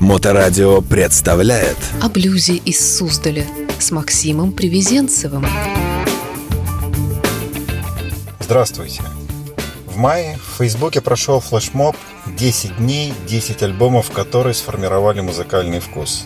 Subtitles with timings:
[0.00, 3.46] Моторадио представляет О блюзе из Суздаля
[3.78, 5.46] с Максимом Привезенцевым.
[8.40, 9.02] Здравствуйте!
[9.84, 11.96] В мае в Фейсбуке прошел флешмоб
[12.28, 16.24] «10 дней, 10 альбомов, которые сформировали музыкальный вкус».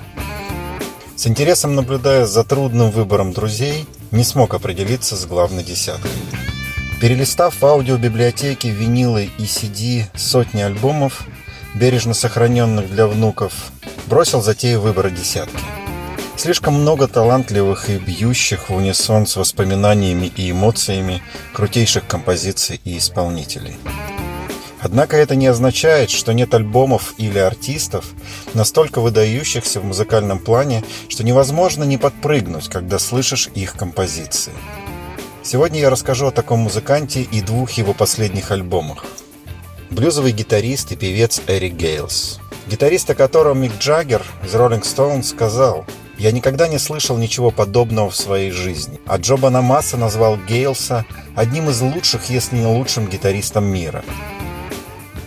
[1.17, 6.13] С интересом наблюдая за трудным выбором друзей, не смог определиться с главной десяткой.
[7.01, 11.27] Перелистав в аудиобиблиотеке винилы и CD сотни альбомов,
[11.75, 13.53] бережно сохраненных для внуков,
[14.07, 15.59] бросил затею выбора десятки.
[16.37, 23.77] Слишком много талантливых и бьющих в унисон с воспоминаниями и эмоциями крутейших композиций и исполнителей.
[24.81, 28.04] Однако это не означает, что нет альбомов или артистов,
[28.53, 34.53] настолько выдающихся в музыкальном плане, что невозможно не подпрыгнуть, когда слышишь их композиции.
[35.43, 39.06] Сегодня я расскажу о таком музыканте и двух его последних альбомах–
[39.94, 42.41] блюзовый гитарист и певец Эрик Гейлс.
[42.66, 45.86] Гитарист, о котором Мик Джаггер из Rolling Stones сказал
[46.19, 49.01] «Я никогда не слышал ничего подобного в своей жизни».
[49.06, 54.05] А Джо Бонамасса назвал Гейлса одним из лучших, если не лучшим гитаристом мира.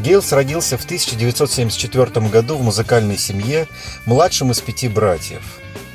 [0.02, 3.68] Гейлс родился в 1974 году в музыкальной семье,
[4.06, 5.42] младшим из пяти братьев.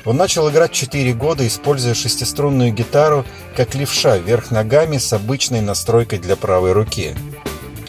[0.03, 3.23] Он начал играть 4 года, используя шестиструнную гитару
[3.55, 7.15] как левша вверх ногами с обычной настройкой для правой руки–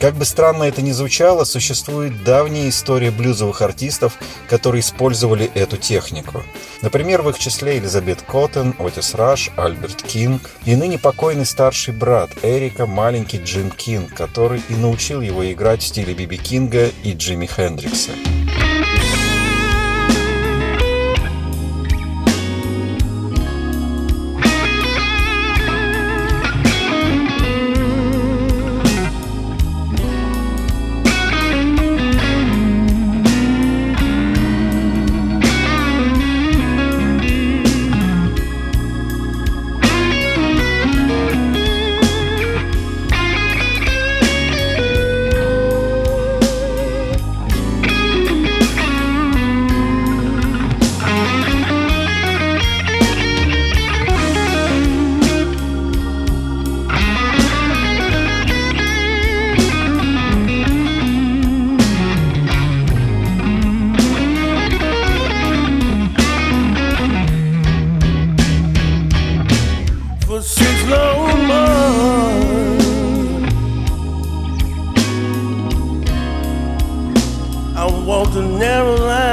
[0.05, 4.19] как бы странно это ни звучало, существует давняя история блюзовых артистов,
[4.51, 6.43] которые использовали эту технику.
[6.83, 12.29] Например, в их числе Элизабет Коттен, Отис Раш, Альберт Кинг и ныне покойный старший брат
[12.43, 17.15] Эрика, маленький Джим Кинг, который и научил его играть в стиле Би Би Кинга и
[17.15, 18.11] Джимми Хендрикса.
[70.35, 72.85] for six long months.
[77.77, 79.24] I walked a narrow line.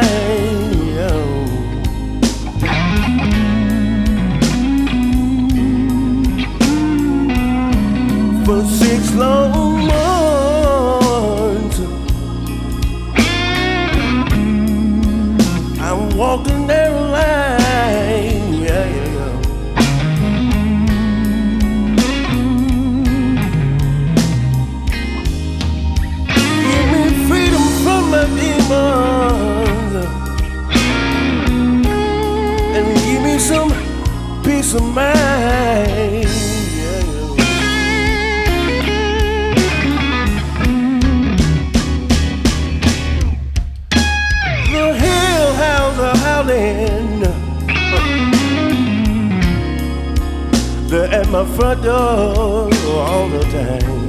[51.32, 52.70] My front door
[53.00, 54.02] all the time.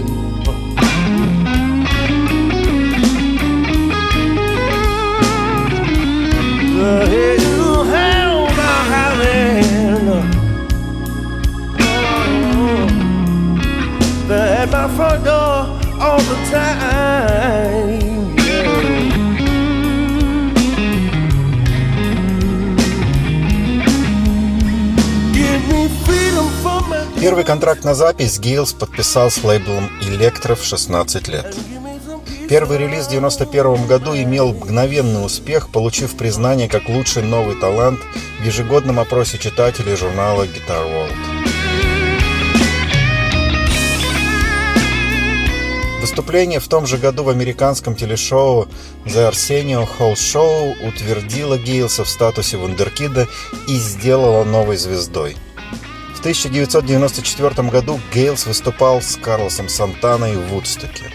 [6.79, 7.07] The
[7.93, 10.33] hellhounds are howling.
[14.29, 18.02] at my front door all the time.
[27.23, 31.57] Первый контракт на запись Гейлс подписал с лейблом Electro в 16 лет.
[32.49, 38.01] Первый релиз в 1991 году имел мгновенный успех, получив признание как лучший новый талант
[38.41, 41.15] в ежегодном опросе читателей журнала Guitar World.
[46.01, 48.67] Выступление в том же году в американском телешоу
[49.07, 53.29] The Arsenio Hall Show утвердило Гейлса в статусе вундеркида
[53.69, 55.37] и сделало новой звездой.
[56.23, 61.07] В 1994 году Гейлс выступал с Карлосом Сантаной в Вудстоке.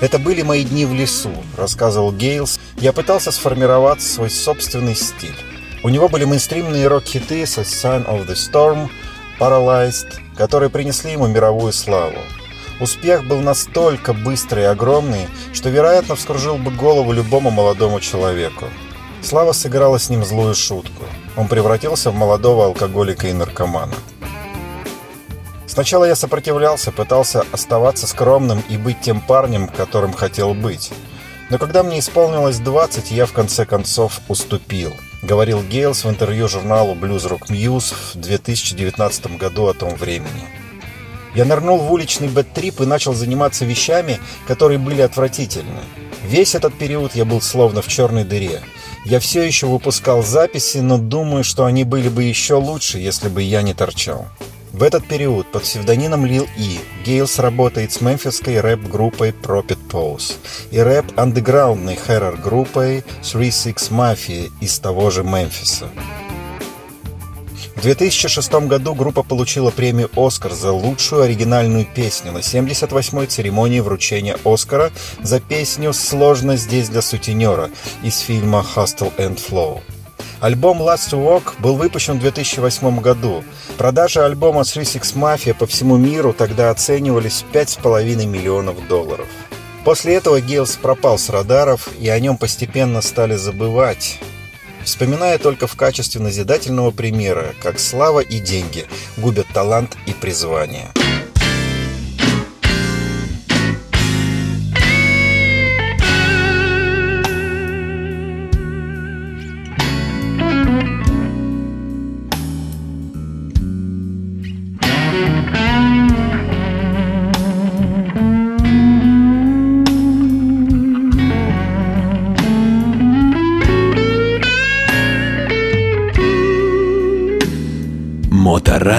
[0.00, 2.60] «Это были мои дни в лесу»,— рассказывал Гейлс.
[2.76, 5.34] «Я пытался сформировать свой собственный стиль.
[5.82, 8.88] У него были мейнстримные рок-хиты со Sign of the Storm,
[9.40, 12.20] Paralyzed, которые принесли ему мировую славу.
[12.78, 18.66] Успех был настолько быстрый и огромный, что, вероятно, вскружил бы голову любому молодому человеку.
[19.20, 21.02] Слава сыграла с ним злую шутку.
[21.36, 23.94] Он превратился в молодого алкоголика и наркомана.
[25.74, 30.92] Сначала я сопротивлялся, пытался оставаться скромным и быть тем парнем, которым хотел быть.
[31.50, 34.92] Но когда мне исполнилось 20, я в конце концов уступил.
[35.20, 40.46] Говорил Гейлс в интервью журналу Blues Rock Muse в 2019 году о том времени.
[41.34, 45.80] Я нырнул в уличный бэт-трип и начал заниматься вещами, которые были отвратительны.
[46.24, 48.62] Весь этот период я был словно в черной дыре.
[49.06, 53.42] Я все еще выпускал записи, но думаю, что они были бы еще лучше, если бы
[53.42, 54.28] я не торчал.
[54.74, 60.34] В этот период под псевдонимом Lil E Гейлс работает с мемфисской рэп-группой Prophet Pose
[60.72, 65.88] и рэп-андеграундной хоррор-группой Three Six Mafia из того же Мемфиса.
[67.76, 74.36] В 2006 году группа получила премию «Оскар» за лучшую оригинальную песню на 78-й церемонии вручения
[74.44, 74.90] «Оскара»
[75.22, 77.70] за песню «Сложно здесь для сутенера»
[78.02, 79.82] из фильма «Hustle and Flow».
[80.40, 83.44] Альбом «Last Walk» был выпущен в 2008 году.
[83.78, 89.28] Продажи альбома Three Six Mafia по всему миру тогда оценивались в 5,5 миллионов долларов.
[89.84, 94.18] После этого Гейлс пропал с радаров, и о нем постепенно стали забывать
[94.84, 98.86] вспоминая только в качестве назидательного примера, как слава и деньги
[99.16, 100.88] губят талант и призвание.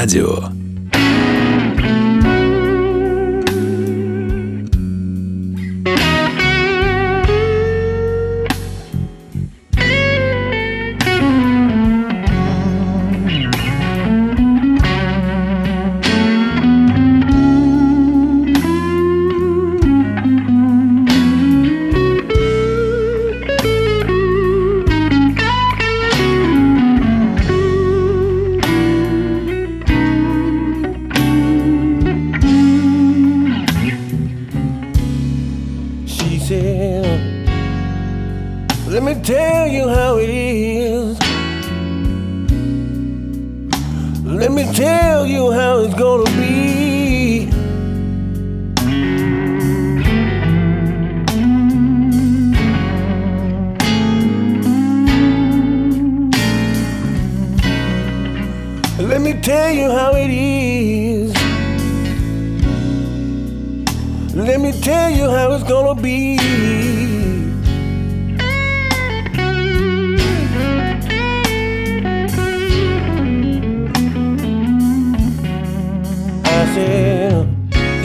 [0.05, 0.54] Моторадио.
[64.85, 66.37] Tell you how it's gonna be.
[76.45, 77.47] I said,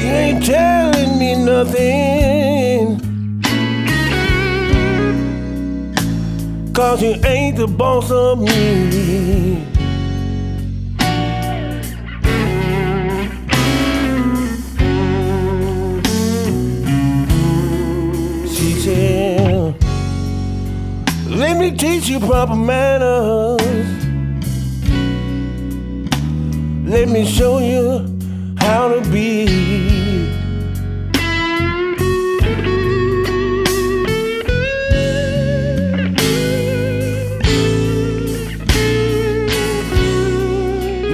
[0.01, 2.97] You ain't telling me nothing.
[6.73, 9.50] Cause you ain't the boss of me.
[21.81, 23.59] Teach you proper manners.
[26.85, 28.07] Let me show you
[28.59, 29.47] how to be.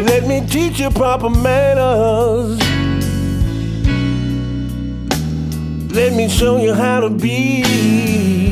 [0.03, 2.59] Let me teach you proper manners.
[5.95, 8.46] Let me show you how to be.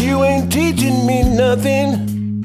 [0.00, 2.44] You ain't teaching me nothing.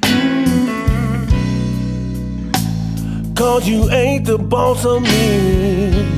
[3.35, 6.16] Cause you ain't the boss of me.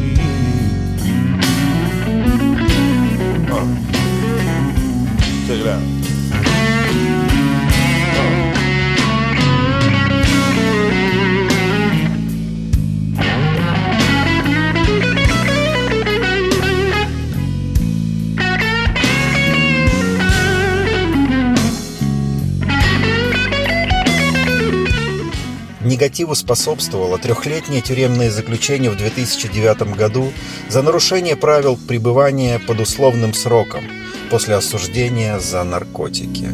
[25.99, 30.31] Негативу способствовало трехлетнее тюремное заключение в 2009 году
[30.69, 33.83] за нарушение правил пребывания под условным сроком
[34.31, 36.51] после осуждения за наркотики.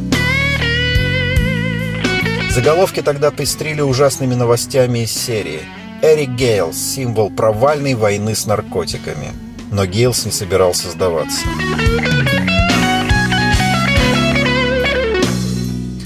[2.50, 5.62] Заголовки тогда пестрили ужасными новостями из серии
[6.02, 9.32] «Эрик Гейлс– символ провальной войны с наркотиками».
[9.72, 11.46] Но Гейлс не собирался сдаваться.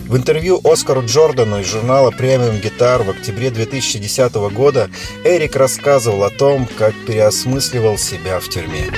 [0.09, 4.89] В интервью Оскару Джордану из журнала Premium Guitar в октябре 2010 года
[5.23, 8.91] Эрик рассказывал о том, как переосмысливал себя в тюрьме.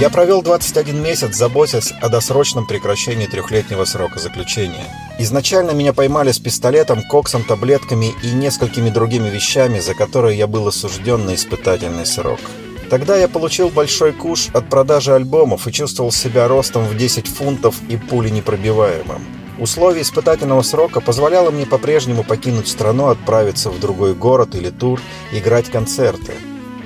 [0.00, 4.84] Я провел 21 месяц, заботясь о досрочном прекращении трехлетнего срока заключения.
[5.20, 10.66] Изначально меня поймали с пистолетом, коксом, таблетками и несколькими другими вещами, за которые я был
[10.66, 12.40] осужден на испытательный срок.
[12.92, 17.76] Тогда я получил большой куш от продажи альбомов и чувствовал себя ростом в 10 фунтов
[17.88, 19.24] и пули непробиваемым.
[19.58, 25.00] Условия испытательного срока позволяло мне по-прежнему покинуть страну, отправиться в другой город или тур,
[25.32, 26.34] играть концерты.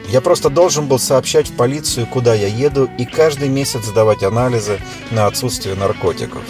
[0.09, 4.79] Я просто должен был сообщать в полицию, куда я еду, и каждый месяц сдавать анализы
[5.11, 6.43] на отсутствие наркотиков.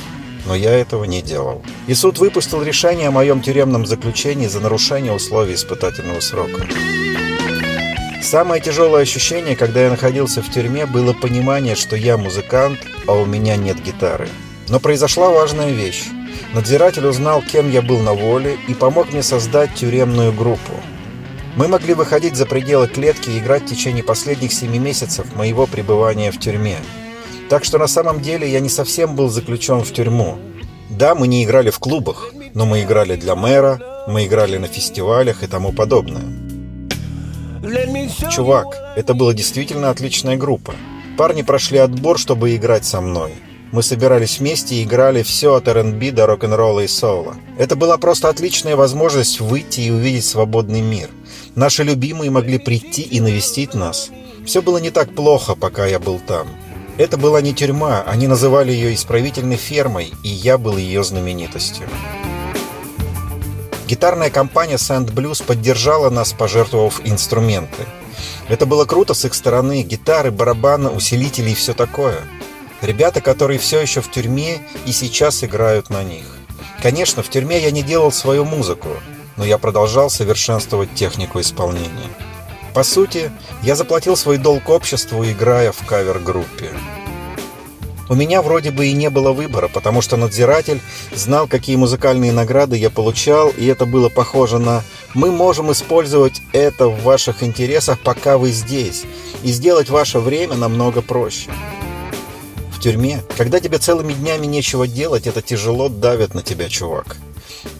[0.45, 1.63] Но я этого не делал.
[1.87, 6.67] И суд выпустил решение о моем тюремном заключении за нарушение условий испытательного срока.
[8.27, 13.25] Самое тяжелое ощущение, когда я находился в тюрьме, было понимание, что я музыкант, а у
[13.25, 14.29] меня нет гитары.
[14.69, 16.07] Но произошла важная вещь.
[16.53, 20.73] Надзиратель узнал, кем я был на воле, и помог мне создать тюремную группу.
[21.55, 26.33] Мы могли выходить за пределы клетки и играть в течение последних семи месяцев моего пребывания
[26.33, 26.79] в тюрьме.
[27.49, 30.37] Так что на самом деле я не совсем был заключен в тюрьму.
[30.91, 35.45] Да, мы не играли в клубах, но мы играли для мэра, мы играли на фестивалях
[35.45, 36.46] и тому подобное.
[38.31, 40.75] Чувак, это была действительно отличная группа.
[41.19, 43.33] Парни прошли отбор, чтобы играть со мной.
[43.73, 47.37] Мы собирались вместе и играли все от R&B до рок-н-ролла и соло.
[47.59, 51.11] Это была просто отличная возможность выйти и увидеть свободный мир.
[51.57, 54.11] Наши любимые могли прийти и навестить нас.
[54.45, 56.47] Все было не так плохо, пока я был там.
[56.99, 61.87] Это была не тюрьма, они называли ее исправительной фермой, и я был ее знаменитостью.
[63.87, 67.85] Гитарная компания Sand Blues поддержала нас, пожертвовав инструменты.
[68.49, 72.19] Это было круто с их стороны, гитары, барабаны, усилители и все такое.
[72.83, 76.25] Ребята, которые все еще в тюрьме и сейчас играют на них.
[76.83, 78.89] Конечно, в тюрьме я не делал свою музыку,
[79.37, 82.11] но я продолжал совершенствовать технику исполнения.
[82.75, 83.31] По сути,
[83.63, 86.71] я заплатил свой долг обществу, играя в кавер-группе.
[88.09, 90.81] У меня вроде бы и не было выбора, потому что надзиратель
[91.13, 94.85] знал, какие музыкальные награды я получал, и это было похоже на
[95.15, 99.03] «мы можем использовать это в ваших интересах, пока вы здесь,
[99.43, 101.51] и сделать ваше время намного проще».
[102.71, 107.17] В тюрьме, когда тебе целыми днями нечего делать, это тяжело давит на тебя, чувак.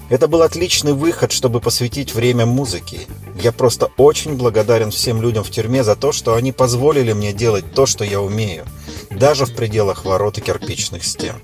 [0.09, 3.01] Это был отличный выход, чтобы посвятить время музыке.
[3.41, 7.65] Я просто очень благодарен всем людям в тюрьме за то, что они позволили мне делать
[7.75, 8.65] то, что я умею–
[9.17, 11.37] даже в пределах ворот и кирпичных стен.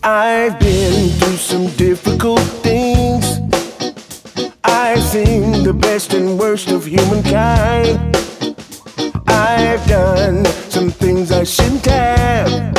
[9.34, 12.74] I've done some things I shouldn't have.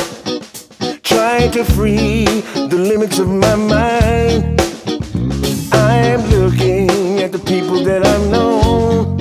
[1.02, 2.26] Trying to free
[2.72, 4.62] the limits of my mind.
[5.72, 9.18] I'm looking at the people that I've known.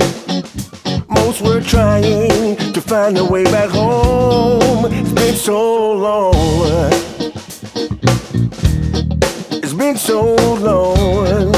[1.09, 4.22] Most were trying to find a way back home.
[5.43, 6.33] So long.
[9.51, 11.51] It's been so long.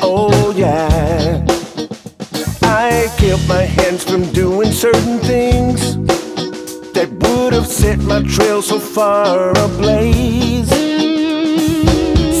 [0.00, 1.46] Oh, yeah.
[2.64, 5.94] I kept my hands from doing certain things
[6.94, 10.68] that would have set my trail so far ablaze.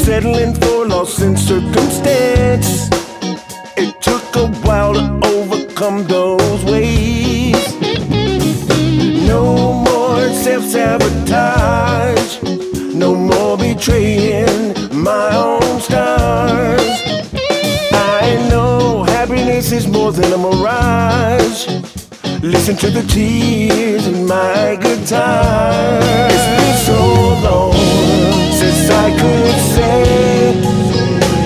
[0.04, 2.90] Settling for loss in circumstance.
[3.76, 6.25] It took a while to overcome those
[11.06, 12.42] sabotage.
[12.94, 16.80] No more betraying my own stars.
[17.92, 21.66] I know happiness is more than a mirage.
[22.42, 26.00] Listen to the tears in my guitar.
[26.30, 27.00] It's been so
[27.46, 27.72] long
[28.52, 30.52] since I could say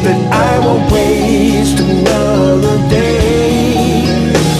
[0.05, 4.05] that I won't waste another day.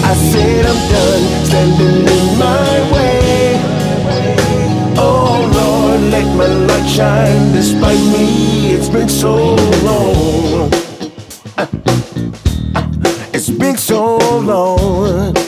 [0.03, 2.10] I said I'm done standing
[6.21, 8.73] Let my light shine despite me.
[8.75, 10.69] It's been so long.
[13.33, 15.40] It's been so long.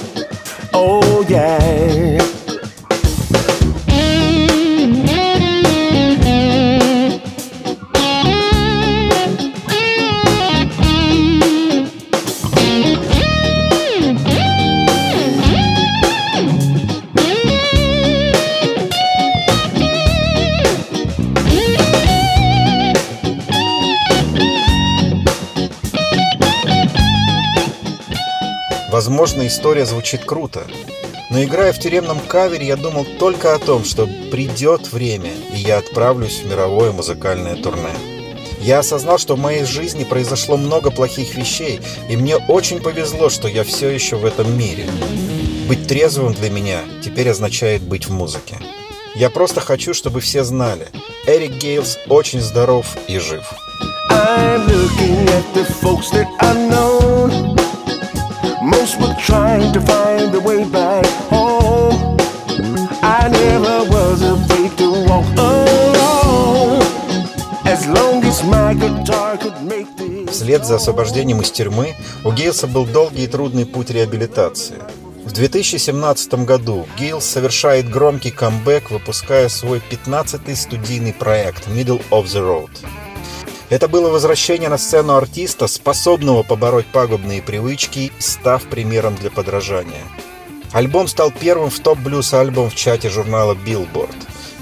[28.94, 30.68] Возможно, история звучит круто.
[31.32, 35.80] Но играя в тюремном кавере, я думал только о том, что придет время, и я
[35.80, 37.90] отправлюсь в мировое музыкальное турне.
[38.62, 43.48] Я осознал, что в моей жизни произошло много плохих вещей, и мне очень повезло, что
[43.48, 44.86] я все еще в этом мире.
[45.68, 48.60] Быть трезвым для меня теперь означает быть в музыке.
[49.16, 50.88] Я просто хочу, чтобы все знали.
[51.26, 53.44] Эрик Гейлс очень здоров и жив.
[54.12, 56.93] I'm looking at the folks that I know.
[59.34, 62.18] Trying to find the way back home.
[63.02, 66.84] I never was afraid to walk alone.
[67.66, 69.88] As long as my guitar could make.
[70.30, 74.76] Вслед за освобождением из тюрьмы у Гейлса был долгий и трудный путь реабилитации.
[75.26, 82.42] В 2017 году Гейлс совершает громкий камбэк, выпуская свой 15-й студийный проект «Middle of the
[82.42, 82.70] Road».
[83.70, 90.04] Это было возвращение на сцену артиста, способного побороть пагубные привычки, став примером для подражания.
[90.74, 94.16] Альбом стал первым в топ-блюз альбом в чате журнала Billboard.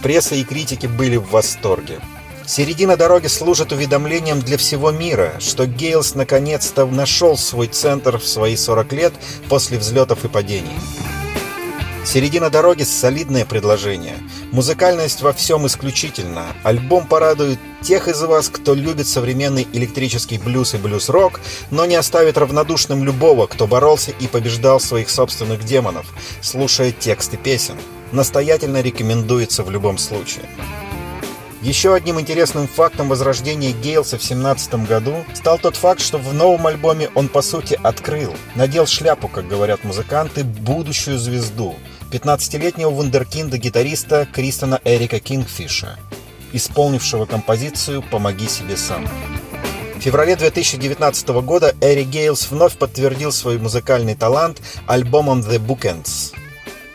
[0.03, 2.00] Пресса и критики были в восторге.
[2.46, 8.58] Середина дороги служит уведомлением для всего мира, что Гейлс наконец-то нашел свой центр в свои
[8.58, 9.13] 40 лет
[9.48, 10.77] после взлетов и падений.
[12.03, 14.17] Середина дороги– солидное предложение.
[14.51, 16.48] Музыкальность во всем исключительно.
[16.63, 21.39] Альбом порадует тех из вас, кто любит современный электрический блюз и блюз-рок,
[21.70, 26.08] но не оставит равнодушным любого, кто боролся и побеждал своих собственных демонов,
[26.41, 27.75] слушая тексты песен.
[28.12, 30.46] Настоятельно рекомендуется в любом случае.
[31.61, 36.65] Еще одним интересным фактом возрождения Гейлса в 2017 году стал тот факт, что в новом
[36.65, 41.75] альбоме он по сути открыл, надел шляпу, как говорят музыканты, будущую звезду,
[42.11, 45.99] 15-летнего вундеркинда-гитариста Кристона Эрика Кингфиша,
[46.51, 49.07] исполнившего композицию «Помоги себе сам».
[49.97, 56.33] В феврале 2019 года Эри Гейлс вновь подтвердил свой музыкальный талант альбомом The Bookends.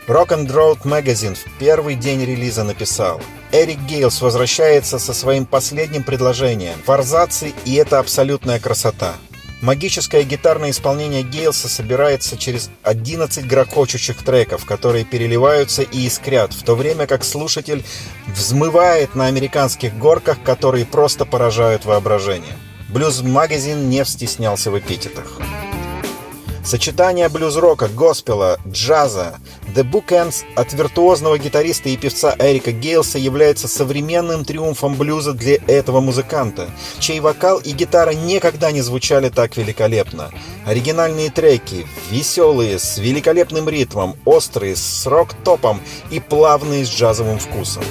[0.07, 3.19] Rock and Roll Magazine в первый день релиза написал
[3.51, 9.15] Эрик Гейлс возвращается со своим последним предложением «Форзаций, и это абсолютная красота».
[9.61, 16.75] Магическое гитарное исполнение Гейлса собирается через 11 грохочущих треков, которые переливаются и искрят, в то
[16.75, 17.83] время как слушатель
[18.27, 22.55] взмывает на американских горках, которые просто поражают воображение.
[22.87, 25.41] Блюз Магазин не стеснялся в эпитетах.
[26.63, 29.39] Сочетание блюз-рока, госпела, джаза,
[29.75, 35.99] The Bookends от виртуозного гитариста и певца Эрика Гейлса является современным триумфом блюза для этого
[35.99, 40.31] музыканта, чей вокал и гитара никогда не звучали так великолепно.
[40.65, 47.83] Оригинальные треки, веселые, с великолепным ритмом, острые, с рок-топом и плавные с джазовым вкусом.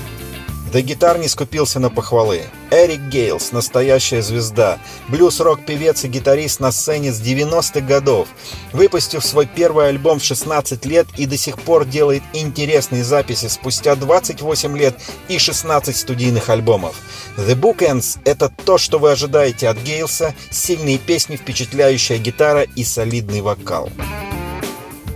[0.76, 2.42] The гитар не скупился на похвалы.
[2.70, 8.28] Эрик Гейлс– настоящая звезда, блюз-рок-певец и гитарист на сцене с 90-х годов,
[8.74, 13.96] выпустив свой первый альбом в 16 лет и до сих пор делает интересные записи спустя
[13.96, 16.94] 28 лет и 16 студийных альбомов.
[17.38, 23.40] The Bookends– это то, что вы ожидаете от Гейлса, сильные песни, впечатляющая гитара и солидный
[23.40, 23.88] вокал.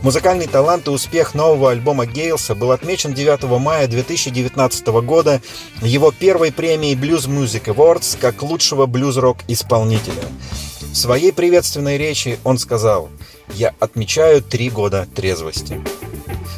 [0.03, 5.43] Музыкальный талант и успех нового альбома Гейлса был отмечен 9 мая 2019 года
[5.83, 10.23] его первой премией Blues Music Awards как лучшего блюз-рок-исполнителя.
[10.81, 13.11] В своей приветственной речи он сказал
[13.55, 15.79] «Я отмечаю три года трезвости».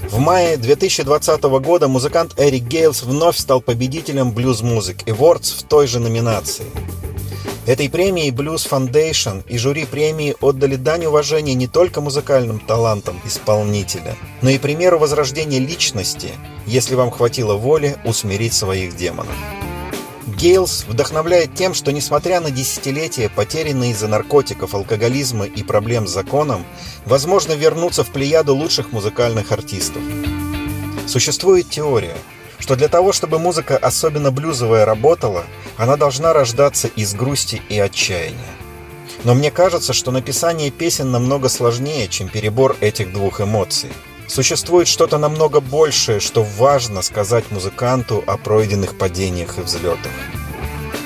[0.09, 5.89] В мае 2020 года музыкант Эрик Гейлс вновь стал победителем Blues Music Awards в той
[5.89, 6.67] же номинации–
[7.65, 14.17] Этой премии Blues Foundation и жюри премии отдали дань уважения не только музыкальным талантам исполнителя,
[14.41, 16.31] но и примеру возрождения личности,
[16.67, 19.37] если вам хватило воли усмирить своих демонов.
[20.27, 26.65] Гейлс вдохновляет тем, что несмотря на десятилетия, потерянные из-за наркотиков, алкоголизма и проблем с законом,
[27.05, 30.03] возможно вернуться в плеяду лучших музыкальных артистов.
[31.07, 32.17] Существует теория–
[32.63, 35.43] что для того, чтобы музыка, особенно блюзовая, работала,
[35.77, 38.55] она должна рождаться из грусти и отчаяния.
[39.25, 43.91] Но мне кажется, что написание песен намного сложнее, чем перебор этих двух эмоций.
[44.29, 50.13] Существует что-то намного большее, что важно сказать музыканту о пройденных падениях и взлетах.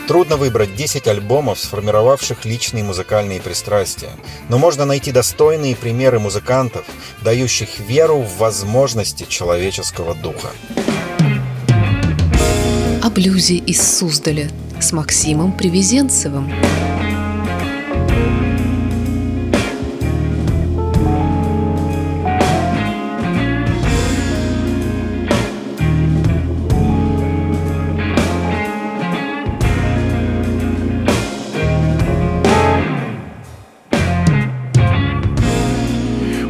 [0.09, 4.11] Трудно выбрать 10 альбомов, сформировавших личные музыкальные пристрастия,
[4.51, 6.85] но можно найти достойные примеры музыкантов,
[7.23, 10.51] дающих веру в возможности человеческого духа
[13.17, 16.51] блюзе из Суздаля с Максимом Привезенцевым.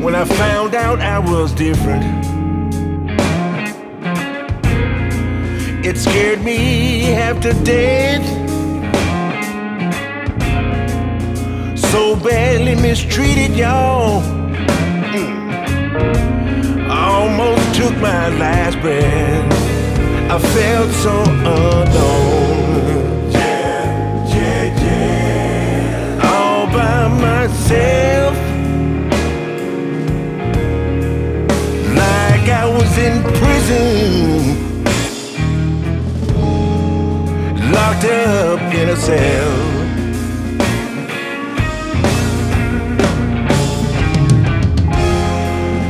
[0.02, 2.35] When I found out I was different
[5.88, 8.26] It scared me half to death.
[11.78, 14.20] So badly mistreated, y'all.
[15.14, 16.90] Mm.
[16.90, 19.52] Almost took my last breath.
[20.28, 21.22] I felt so
[21.54, 23.30] alone.
[23.30, 26.30] Yeah, yeah, yeah.
[26.32, 28.34] All by myself.
[31.94, 34.65] Like I was in prison.
[37.76, 39.52] Locked up in a cell.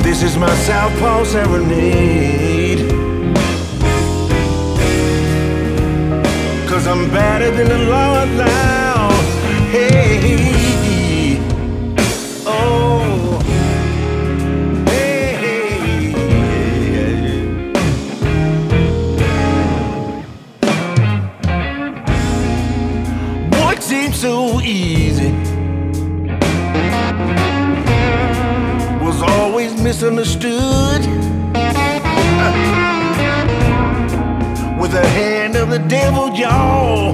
[0.02, 2.90] This is my Southpaw serenade.
[6.68, 9.26] Cause I'm better than the law allows.
[9.70, 10.55] Hey,
[34.80, 37.12] With the hand of the devil, y'all.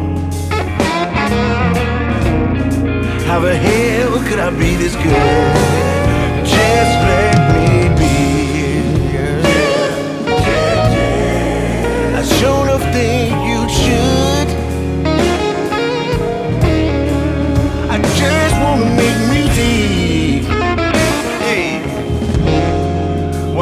[3.27, 6.47] How the hell could I be this good?
[6.47, 7.22] Just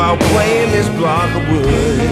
[0.01, 2.11] While playing this block of wood.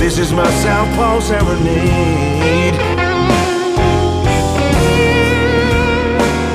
[0.00, 2.74] This is my Southpaw serenade.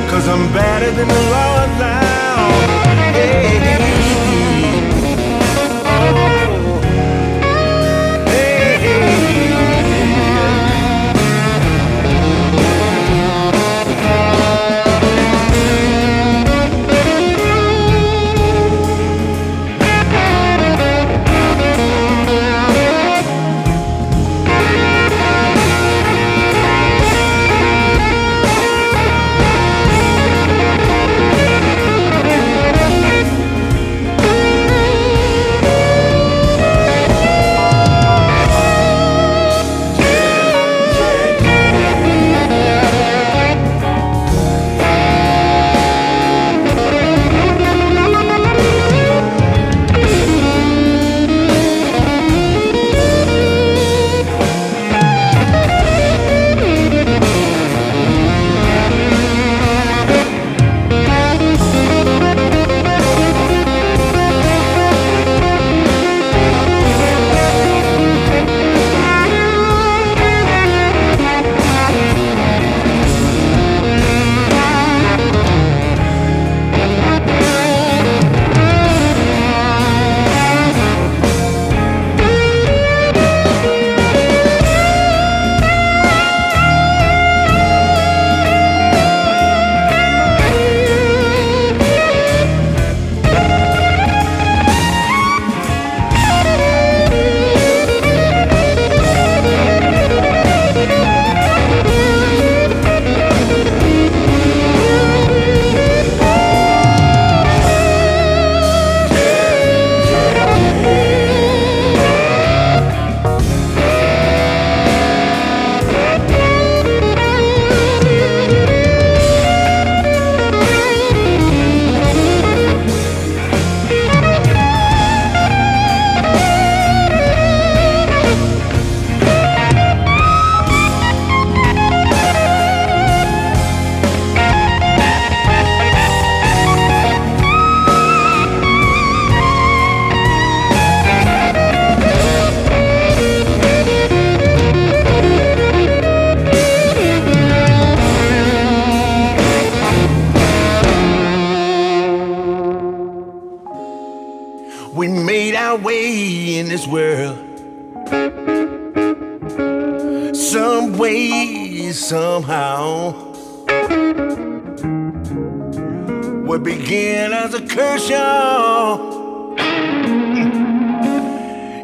[0.09, 2.63] Cause I'm better than the law allows.
[3.13, 3.94] Hey.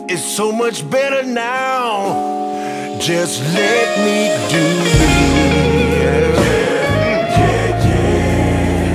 [0.09, 2.97] It's so much better now.
[2.99, 5.01] Just let me do me.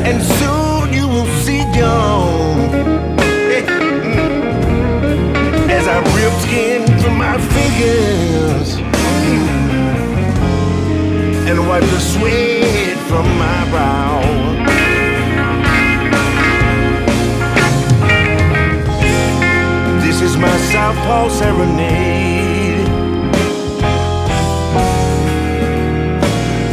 [0.08, 2.70] And soon you will see dawn.
[5.70, 8.68] As I rip skin from my fingers
[11.48, 14.05] and wipe the sweat from my brow.
[21.06, 22.84] Paul serenade.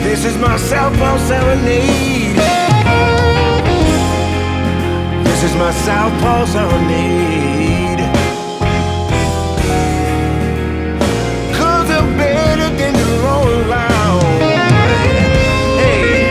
[0.04, 2.38] This is my South Pole serenade.
[5.24, 8.02] This is my South Pole serenade.
[11.56, 14.24] Cause I'm better than the roll around.
[15.80, 16.26] Hey.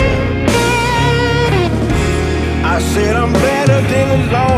[2.64, 4.51] I said I'm better than the law.